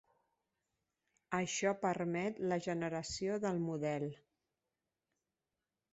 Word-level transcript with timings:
Això 1.39 1.73
permet 1.83 2.41
la 2.53 2.59
generació 2.69 3.39
del 3.45 3.61
model. 3.69 4.09